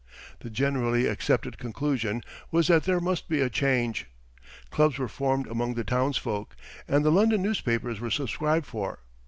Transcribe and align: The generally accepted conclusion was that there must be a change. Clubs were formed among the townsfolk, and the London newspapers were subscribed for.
The 0.39 0.49
generally 0.49 1.05
accepted 1.05 1.59
conclusion 1.59 2.23
was 2.49 2.69
that 2.69 2.85
there 2.85 2.99
must 2.99 3.29
be 3.29 3.39
a 3.39 3.51
change. 3.51 4.07
Clubs 4.71 4.97
were 4.97 5.07
formed 5.07 5.45
among 5.45 5.75
the 5.75 5.83
townsfolk, 5.83 6.55
and 6.87 7.05
the 7.05 7.11
London 7.11 7.43
newspapers 7.43 7.99
were 7.99 8.09
subscribed 8.09 8.65
for. 8.65 9.01